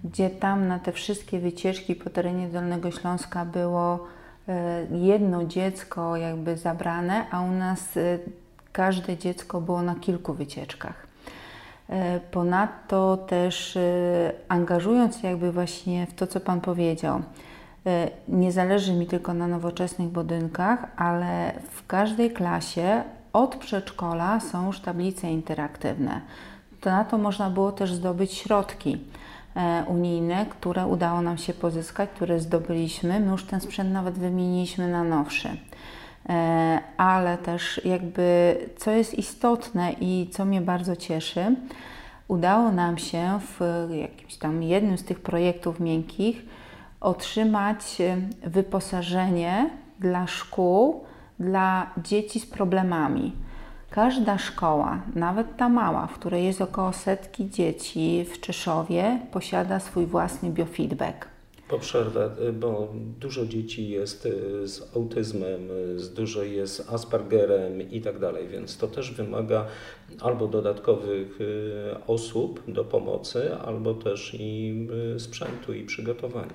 [0.04, 4.06] gdzie tam na te wszystkie wycieczki po terenie Dolnego Śląska było
[4.48, 7.98] e, jedno dziecko jakby zabrane, a u nas
[8.72, 11.08] każde dziecko było na kilku wycieczkach.
[12.30, 13.78] Ponadto też
[14.48, 17.22] angażując jakby właśnie w to, co Pan powiedział,
[18.28, 24.80] nie zależy mi tylko na nowoczesnych budynkach, ale w każdej klasie od przedszkola są już
[24.80, 26.20] tablice interaktywne.
[26.80, 28.98] To na to można było też zdobyć środki
[29.86, 33.20] unijne, które udało nam się pozyskać, które zdobyliśmy.
[33.20, 35.48] My już ten sprzęt nawet wymieniliśmy na nowszy.
[36.28, 41.56] E, ale też jakby co jest istotne i co mnie bardzo cieszy,
[42.28, 46.42] udało nam się w jakimś tam jednym z tych projektów miękkich
[47.00, 51.04] otrzymać e, wyposażenie dla szkół,
[51.40, 53.32] dla dzieci z problemami.
[53.90, 60.06] Każda szkoła, nawet ta mała, w której jest około setki dzieci w Czeszowie, posiada swój
[60.06, 61.28] własny biofeedback.
[61.68, 62.88] Po przerwę, y, bo
[63.20, 68.76] dużo dzieci jest y, z autyzmem, y, dużo jest z Aspergerem i tak dalej, więc
[68.78, 69.66] to też wymaga
[70.20, 71.38] albo dodatkowych
[72.06, 76.52] osób do pomocy, albo też i sprzętu i przygotowania.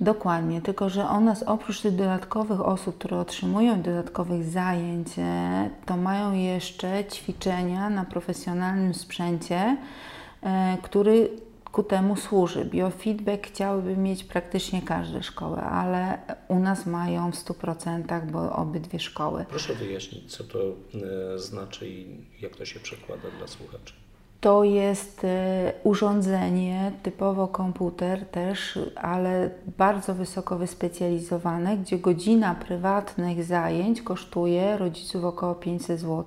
[0.00, 6.32] Dokładnie, tylko że one oprócz tych dodatkowych osób, które otrzymują dodatkowych zajęć, e, to mają
[6.32, 9.76] jeszcze ćwiczenia na profesjonalnym sprzęcie,
[10.42, 11.30] e, który
[11.72, 12.64] ku temu służy.
[12.64, 19.44] Biofeedback chciałyby mieć praktycznie każde szkoły, ale u nas mają w 100%, bo obydwie szkoły.
[19.48, 20.58] Proszę wyjaśnić, co to
[21.34, 22.06] e, znaczy i
[22.40, 24.03] jak to się przekłada dla słuchaczy.
[24.44, 34.02] To jest e, urządzenie, typowo komputer też, ale bardzo wysoko wyspecjalizowane, gdzie godzina prywatnych zajęć
[34.02, 36.24] kosztuje rodziców około 500 zł.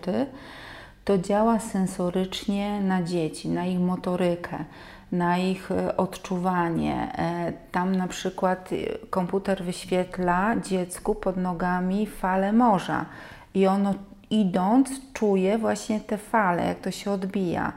[1.06, 4.66] To działa sensorycznie na dzieci, na ich motorykę
[5.12, 7.14] na ich e, odczuwanie.
[7.18, 13.06] E, tam na przykład e, komputer wyświetla dziecku pod nogami fale morza
[13.54, 13.94] i ono
[14.30, 17.74] idąc czuje właśnie te fale, jak to się odbija.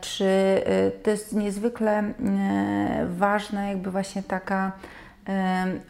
[0.00, 0.62] Czy
[1.02, 2.12] to jest niezwykle
[3.06, 4.72] ważne, jakby właśnie taka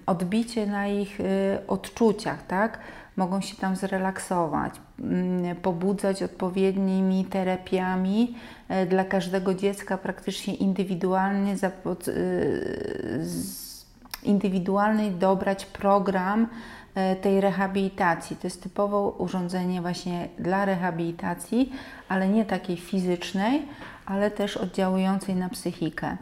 [0.07, 1.19] odbicie na ich
[1.67, 2.79] odczuciach, tak?
[3.17, 4.75] Mogą się tam zrelaksować,
[5.63, 8.35] pobudzać odpowiednimi terapiami,
[8.69, 11.57] E, dla każdego dziecka praktycznie indywidualnie, e,
[14.23, 16.47] indywidualny dobrać program e,
[17.23, 18.37] tej rehabilitacji.
[18.37, 21.73] To jest typowo urządzenie właśnie dla rehabilitacji,
[22.09, 23.63] ale nie takiej fizycznej,
[24.07, 26.17] ale też oddziałującej na psychikę.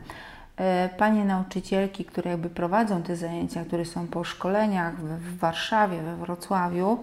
[0.57, 6.17] E, panie nauczycielki, które jakby prowadzą te zajęcia, które są po szkoleniach w Warszawie, we
[6.17, 6.99] Wrocławiu,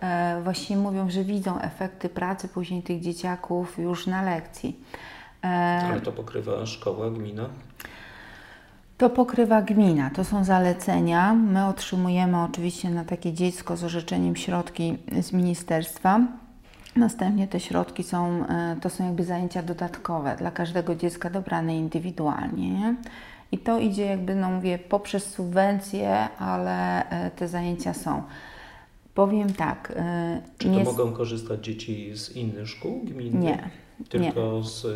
[0.00, 4.80] e, właśnie mówią, że widzą efekty pracy później tych dzieciaków już na lekcji.
[5.44, 5.48] E,
[5.90, 7.48] Ale to pokrywa szkoła, gmina?
[8.98, 11.34] To pokrywa gmina, to są zalecenia.
[11.34, 16.20] My otrzymujemy oczywiście na takie dziecko z orzeczeniem środki z ministerstwa.
[16.96, 22.70] Następnie te środki są, e, to są jakby zajęcia dodatkowe dla każdego dziecka dobrane indywidualnie.
[22.70, 22.94] Nie?
[23.52, 28.22] I to idzie jakby, no mówię, poprzez subwencje, ale e, te zajęcia są.
[29.14, 29.92] Powiem tak.
[29.96, 33.42] E, Czy to mogą korzystać dzieci z innych szkół gminnych?
[33.42, 33.70] Nie.
[34.08, 34.64] Tylko nie.
[34.64, 34.86] z.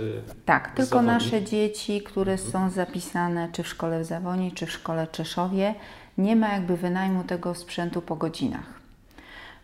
[0.44, 1.06] Tak, z tylko Zawoni?
[1.06, 2.50] nasze dzieci, które mhm.
[2.50, 5.74] są zapisane czy w szkole w Zawoni, czy w szkole Czeszowie,
[6.18, 8.80] nie ma jakby wynajmu tego sprzętu po godzinach.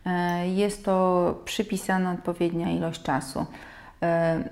[0.07, 3.46] E, jest to przypisana odpowiednia ilość czasu.
[4.03, 4.44] E,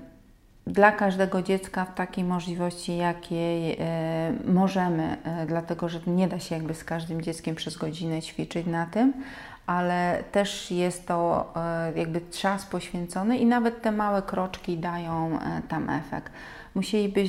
[0.67, 6.73] dla każdego dziecka w takiej możliwości, jakiej e, możemy, dlatego że nie da się jakby
[6.73, 9.13] z każdym dzieckiem przez godzinę ćwiczyć na tym,
[9.67, 11.53] ale też jest to
[11.95, 16.33] jakby czas poświęcony i nawet te małe kroczki dają tam efekt.
[16.75, 17.23] Musieliby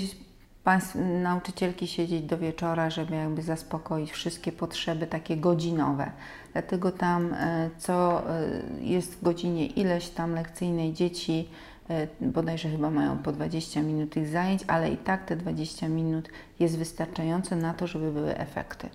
[1.22, 6.10] nauczycielki siedzieć do wieczora, żeby jakby zaspokoić wszystkie potrzeby takie godzinowe.
[6.52, 11.48] Dlatego tam e, co e, jest w godzinie ileś tam lekcyjnej dzieci,
[11.90, 16.28] e, bodajże chyba mają po 20 minut tych zajęć, ale i tak te 20 minut
[16.60, 18.88] jest wystarczające na to, żeby były efekty.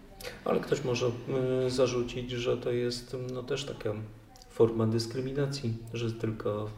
[0.45, 1.11] Ale ktoś może
[1.67, 3.93] zarzucić, że to jest no, też taka
[4.49, 6.69] forma dyskryminacji, że tylko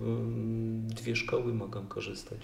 [0.86, 2.40] dwie szkoły mogą korzystać.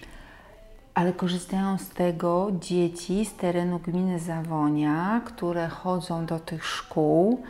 [0.94, 7.42] Ale korzystają z tego dzieci z terenu gminy Zawonia, które chodzą do tych szkół,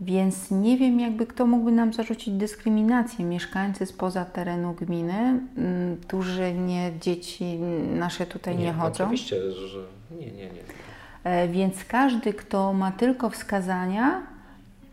[0.00, 3.24] więc nie wiem, jakby kto mógłby nam zarzucić dyskryminację.
[3.24, 7.58] Mieszkańcy spoza terenu gminy, mm, którzy nie, dzieci
[7.94, 9.04] nasze tutaj nie, nie chodzą.
[9.04, 9.78] Oczywiście, że
[10.10, 10.89] nie, nie, nie.
[11.24, 14.22] E, więc każdy, kto ma tylko wskazania,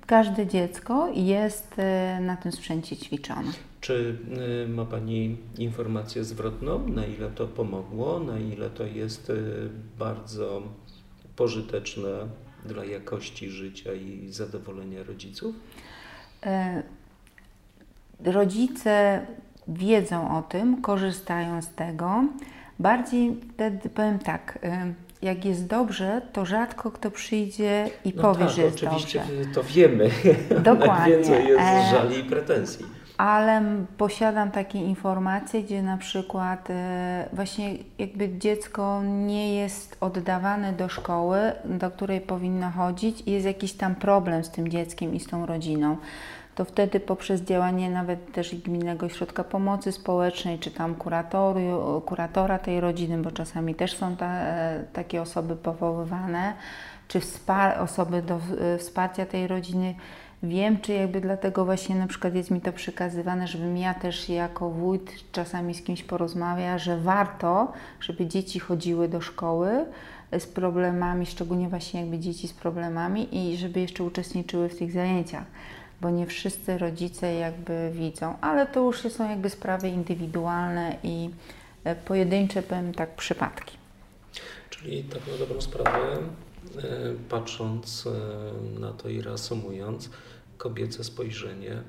[0.06, 3.52] każde dziecko jest e, na tym sprzęcie ćwiczone.
[3.82, 4.18] Czy
[4.66, 9.32] y, ma Pani informację zwrotną, na ile to pomogło, na ile to jest
[10.00, 10.62] bardzo
[11.36, 12.10] pożyteczne
[12.66, 15.56] dla jakości życia i zadowolenia rodziców?
[16.46, 16.84] E,
[18.26, 19.26] rodzice
[19.68, 22.24] wiedzą o tym, korzystają z tego.
[22.80, 28.46] Bardziej wtedy powiem tak, e, jak jest dobrze, to rzadko kto przyjdzie i no powie,
[28.46, 29.54] tak, że jest oczywiście dobrze.
[29.54, 30.10] to wiemy.
[30.64, 31.18] Dokładnie.
[31.18, 32.86] Najwięcej jest e, żali i pretensji
[33.18, 33.62] ale
[33.98, 41.40] posiadam takie informacje, gdzie na przykład e, właśnie jakby dziecko nie jest oddawane do szkoły,
[41.66, 45.46] do której powinno chodzić i jest jakiś tam problem z tym dzieckiem i z tą
[45.46, 45.98] rodziną.
[46.58, 50.96] To wtedy poprzez działanie nawet też Gminnego Ośrodka Pomocy Społecznej, czy tam
[52.06, 56.54] kuratora tej rodziny, bo czasami też są ta, e, takie osoby powoływane,
[57.08, 57.20] czy
[57.80, 59.96] osoby do e, wsparcia tej rodziny,
[60.44, 64.70] wiem, czy jakby dlatego właśnie na przykład jest mi to przekazywane, żebym ja też jako
[64.70, 69.86] wójt czasami z kimś porozmawia, że warto, żeby dzieci chodziły do szkoły
[70.40, 75.46] z problemami, szczególnie właśnie jakby dzieci z problemami i żeby jeszcze uczestniczyły w tych zajęciach,
[76.02, 81.30] bo nie wszyscy rodzice jakby widzą, ale to już są jakby sprawy indywidualne i
[81.84, 83.78] e, pojedyncze, powiem tak, przypadki.
[84.70, 86.18] Czyli tak na dobrą sprawę
[86.78, 90.10] E, patrząc e, na to i reasumując,
[90.58, 91.82] kobiece spojrzenie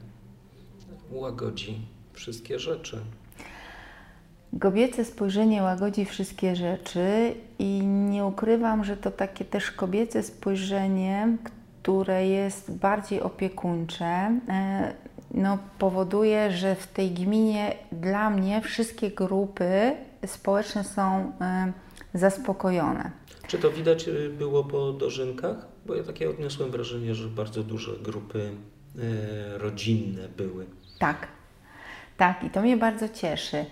[1.11, 1.81] łagodzi
[2.12, 3.01] wszystkie rzeczy.
[4.61, 11.37] Kobiece spojrzenie łagodzi wszystkie rzeczy i nie ukrywam, że to takie też kobiece spojrzenie,
[11.88, 14.94] które jest bardziej opiekuńcze, e,
[15.31, 19.92] no, powoduje, że w tej gminie dla mnie wszystkie grupy
[20.27, 21.33] społeczne są
[22.14, 23.11] zaspokojone.
[23.46, 25.57] Czy to widać y, było po dożynkach?
[25.87, 28.51] Bo ja takie odniosłem wrażenie, że bardzo duże grupy
[29.57, 30.66] rodzinne były.
[30.98, 31.29] Tak,
[32.16, 33.66] tak i to mnie bardzo cieszy.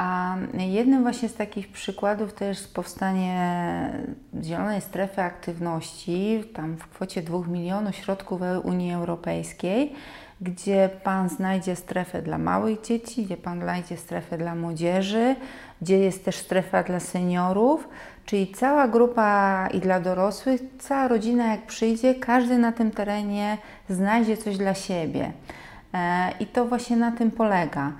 [0.00, 3.90] A jednym właśnie z takich przykładów to jest powstanie
[4.42, 9.92] Zielonej Strefy Aktywności, tam w kwocie 2 milionów środków Unii Europejskiej,
[10.40, 15.36] gdzie Pan znajdzie strefę dla małych dzieci, gdzie Pan znajdzie strefę dla młodzieży,
[15.82, 17.88] gdzie jest też strefa dla seniorów,
[18.26, 24.36] czyli cała grupa i dla dorosłych, cała rodzina jak przyjdzie, każdy na tym terenie znajdzie
[24.36, 25.32] coś dla siebie.
[25.94, 27.92] E, I to właśnie na tym polega.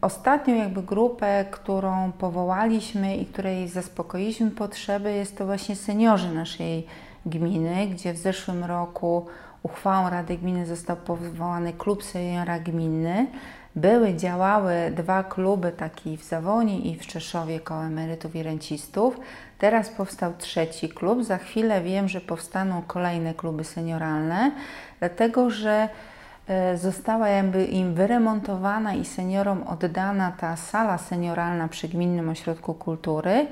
[0.00, 6.86] Ostatnią jakby grupę, którą powołaliśmy i której zaspokoiliśmy potrzeby, jest to właśnie seniorzy naszej
[7.26, 9.26] gminy, gdzie w zeszłym roku
[9.62, 13.26] uchwałą Rady Gminy został powołany klub seniora gminny.
[13.76, 19.20] były, działały dwa kluby, taki w Zawoni i w Czeszowie koło emerytów i rencistów.
[19.58, 21.24] Teraz powstał trzeci klub.
[21.24, 24.52] Za chwilę wiem, że powstaną kolejne kluby senioralne,
[24.98, 25.88] dlatego że
[26.74, 33.46] została jakby im wyremontowana i seniorom oddana ta sala senioralna przy Gminnym Ośrodku Kultury,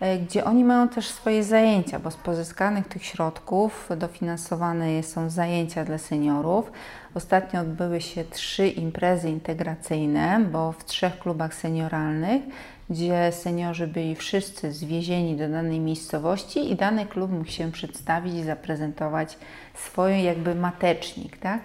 [0.00, 5.84] e, gdzie oni mają też swoje zajęcia, bo z pozyskanych tych środków dofinansowane są zajęcia
[5.84, 6.72] dla seniorów.
[7.14, 12.42] Ostatnio odbyły się trzy imprezy integracyjne, bo w trzech klubach senioralnych,
[12.90, 18.42] gdzie seniorzy byli wszyscy zwiezieni do danej miejscowości i dany klub mógł się przedstawić i
[18.42, 19.38] zaprezentować
[19.74, 21.60] swój jakby matecznik, tak?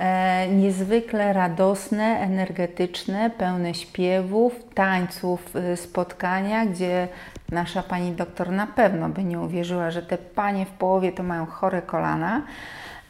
[0.00, 7.08] E, niezwykle radosne, energetyczne, pełne śpiewów, tańców, y, spotkania, gdzie
[7.52, 11.46] nasza pani doktor na pewno by nie uwierzyła, że te panie w połowie to mają
[11.46, 12.42] chore kolana.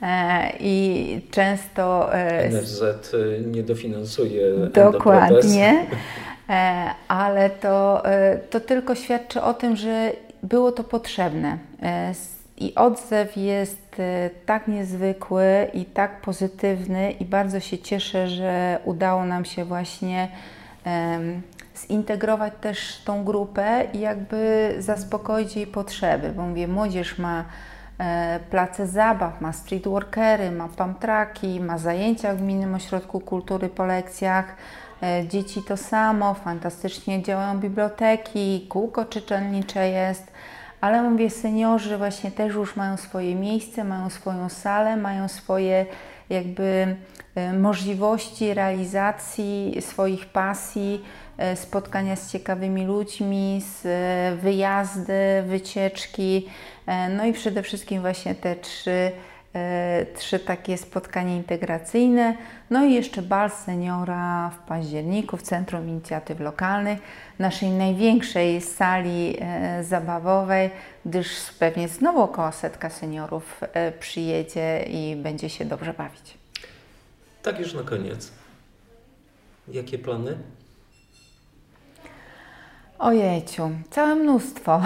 [0.03, 2.15] E, I często.
[2.15, 2.83] E, NFZ
[3.47, 4.43] nie dofinansuje.
[4.75, 5.87] Dokładnie.
[6.49, 8.03] E, ale to,
[8.51, 10.13] to tylko świadczy o tym, że
[10.43, 11.59] było to potrzebne.
[12.59, 13.97] I odzew jest
[14.47, 20.29] tak niezwykły i tak pozytywny, i bardzo się cieszę, że udało nam się właśnie
[21.77, 27.45] zintegrować też tą grupę i jakby zaspokoić jej potrzeby, bo mówię, młodzież ma
[27.99, 34.57] E, place zabaw, ma streetworkery, ma pamtraki, ma zajęcia w Gminnym Ośrodku Kultury po lekcjach.
[35.03, 40.33] E, dzieci to samo, fantastycznie działają biblioteki, kółko czytelnicze jest,
[40.81, 45.87] ale mówię, seniorzy właśnie też już mają swoje miejsce, mają swoją salę, mają swoje
[46.31, 46.97] jakby
[47.35, 51.05] e, możliwości realizacji swoich pasji,
[51.55, 53.83] spotkania z ciekawymi ludźmi, z
[54.41, 56.47] wyjazdy, wycieczki.
[56.87, 59.13] E, no i przede wszystkim właśnie te trzy, e,
[60.15, 62.37] trzy takie spotkania integracyjne.
[62.71, 66.99] No i jeszcze bal seniora w październiku w Centrum Inicjatyw Lokalnych,
[67.39, 70.71] naszej największej sali e, zabawowej,
[71.07, 71.29] gdyż
[71.59, 73.61] pewnie znowu około setka seniorów
[74.01, 76.39] przyjedzie i będzie się dobrze bawić.
[77.43, 78.33] Tak już na koniec.
[79.69, 80.37] Jakie plany?
[82.99, 84.83] Ojejciu, całe mnóstwo.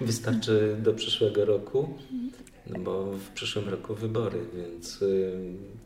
[0.00, 1.88] Wystarczy do przyszłego roku,
[2.72, 5.04] no bo w przyszłym roku wybory, więc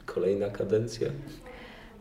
[0.07, 1.09] kolejna kadencja.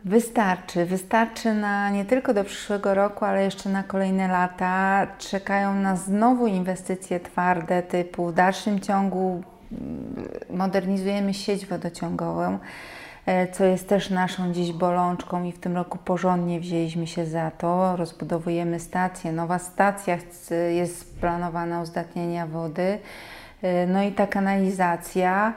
[0.04, 5.06] Wystarczy, wystarczy na nie tylko do przyszłego roku, ale jeszcze na kolejne lata.
[5.18, 12.58] Czekają nas znowu inwestycje twarde, typu w dalszym ciągu mm, modernizujemy sieć wodociągową.
[13.26, 17.50] E, co jest też naszą dziś bolączką i w tym roku porządnie wzięliśmy się za
[17.50, 17.96] to.
[17.96, 19.32] Rozbudowujemy stację.
[19.32, 20.18] Nowa stacja
[20.70, 22.98] jest planowana uzdatnienia wody,
[23.86, 25.54] no i ta kanalizacja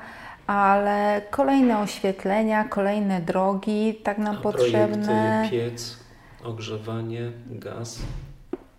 [0.48, 5.48] ale kolejne oświetlenia, kolejne drogi, tak nam A potrzebne.
[5.52, 5.98] piec,
[6.44, 8.00] ogrzewanie, gaz.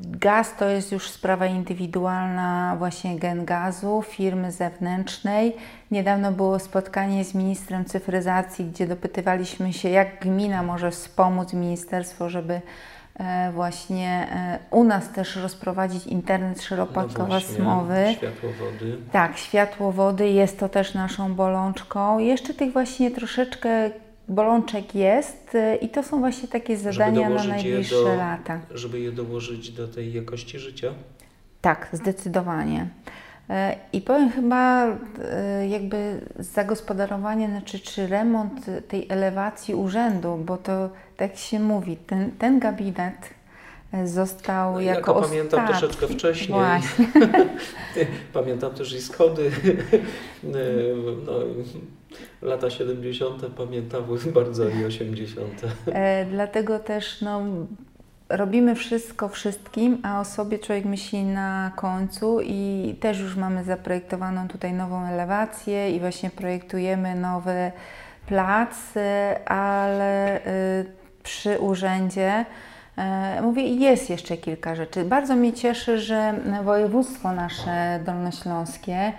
[0.01, 5.57] Gaz to jest już sprawa indywidualna właśnie Gen Gazu, firmy zewnętrznej.
[5.91, 12.61] Niedawno było spotkanie z ministrem cyfryzacji, gdzie dopytywaliśmy się, jak gmina może wspomóc ministerstwo, żeby
[13.53, 18.05] właśnie e, u nas też rozprowadzić internet szerokopasmowy.
[18.07, 18.97] No światłowody.
[19.13, 22.19] Tak, światłowody jest to też naszą bolączką.
[22.19, 23.91] Jeszcze tych właśnie troszeczkę
[24.29, 28.61] bolączek jest y, i to są właśnie takie zadania na najbliższe do, lata.
[28.71, 30.93] Żeby je dołożyć do tej jakości życia?
[31.61, 32.87] Tak, zdecydowanie.
[33.51, 33.53] Y,
[33.93, 41.37] I powiem chyba y, jakby zagospodarowanie, znaczy czy remont tej elewacji urzędu, bo to tak
[41.37, 43.37] się mówi, ten, ten gabinet
[44.05, 46.59] został no, jako Ja pamiętam troszeczkę wcześniej.
[46.59, 47.07] Właśnie.
[48.33, 49.51] pamiętam też i schody.
[50.43, 51.33] no,
[52.43, 53.47] lata 70.
[53.57, 55.63] pamiętały bardzo i 80.
[55.87, 57.43] E, dlatego też no,
[58.29, 64.49] robimy wszystko wszystkim, a o sobie człowiek myśli na końcu i też już mamy zaprojektowaną
[64.49, 67.73] tutaj nową elewację i właśnie projektujemy nowy
[68.27, 68.71] plac,
[69.47, 70.87] ale y,
[71.23, 72.45] przy urzędzie
[72.97, 75.05] e, Mówię, jest jeszcze kilka rzeczy.
[75.05, 79.13] Bardzo mnie cieszy, że województwo nasze dolnośląskie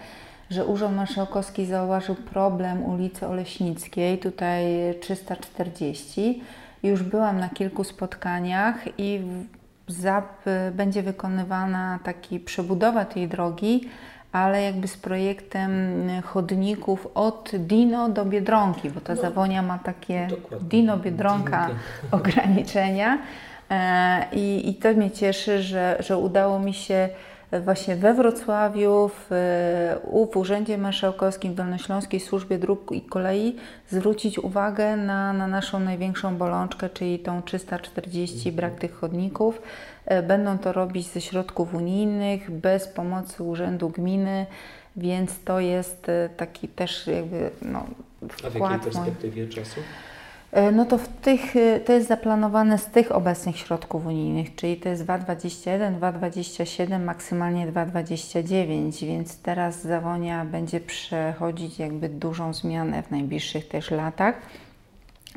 [0.49, 4.63] że Urząd Marszałkowski zauważył problem ulicy Oleśnickiej, tutaj
[5.01, 6.43] 340.
[6.83, 9.21] Już byłam na kilku spotkaniach i
[9.87, 13.89] ZAP będzie wykonywana taki przebudowa tej drogi,
[14.31, 15.71] ale jakby z projektem
[16.23, 20.27] chodników od Dino do Biedronki, bo ta no, Zawonia ma takie
[20.61, 21.69] Dino-Biedronka
[22.11, 23.17] ograniczenia.
[23.71, 27.09] E, I, I to mnie cieszy, że, że udało mi się
[27.51, 29.27] właśnie we Wrocławiu, w,
[30.31, 33.55] w Urzędzie Marszałkowskim w Dolnośląskiej Służbie Dróg i Kolei
[33.89, 39.61] zwrócić uwagę na, na naszą największą bolączkę, czyli tą 340, brak tych chodników.
[40.27, 44.45] Będą to robić ze środków unijnych, bez pomocy Urzędu Gminy,
[44.95, 47.85] więc to jest taki też jakby no,
[48.23, 49.79] A w jakiej perspektywie czasu?
[50.51, 54.77] E, no to w tych, e, to jest zaplanowane z tych obecnych środków unijnych, czyli
[54.77, 63.11] to jest 2,21, 2,27, maksymalnie 2,29, więc teraz Zawonia będzie przechodzić jakby dużą zmianę w
[63.11, 64.35] najbliższych też latach.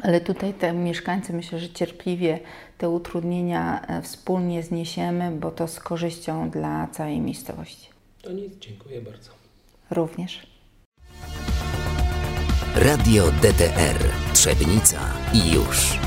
[0.02, 2.38] Ale tutaj te mieszkańcy myślę, że cierpliwie
[2.78, 7.90] te utrudnienia e, wspólnie zniesiemy, bo to z korzyścią dla całej miejscowości.
[8.22, 9.30] To nic, dziękuję bardzo.
[9.90, 10.46] Również.
[12.74, 13.98] Radio DTR
[14.32, 15.00] Trzebnica
[15.32, 15.98] i już.